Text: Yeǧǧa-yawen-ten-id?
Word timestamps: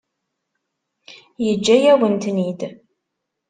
Yeǧǧa-yawen-ten-id? 1.45 2.61